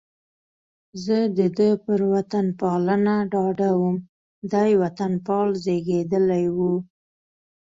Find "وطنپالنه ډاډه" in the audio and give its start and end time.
2.13-3.69